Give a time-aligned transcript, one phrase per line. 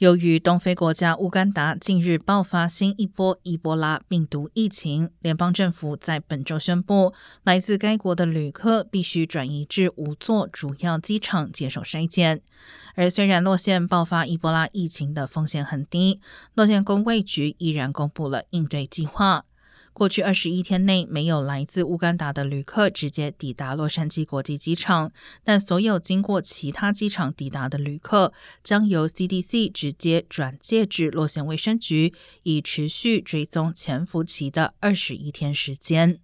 [0.00, 7.12] 由于东非国家乌干达近日爆发新一波伊波拉病毒疫情，联邦政府在本周宣布，
[7.44, 12.40] 来自该国的旅客必须转移至五座主要机场接受筛检。
[12.94, 16.18] 而虽然洛县爆发伊波拉疫情的风险很低，
[16.54, 19.44] 洛县公卫局依然公布了应对计划。
[19.92, 25.12] 过去二十一天内没有来自乌干达的旅客直接抵达洛杉矶国际机场，
[25.44, 28.32] 但所有经过其他机场抵达的旅客
[28.62, 32.14] 将由 CDC 直接转介至洛县卫生局，
[32.44, 36.20] 以持续追踪潜伏期的二十一天时间。